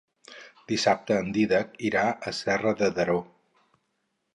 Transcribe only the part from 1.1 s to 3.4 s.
en Dídac irà a Serra de Daró.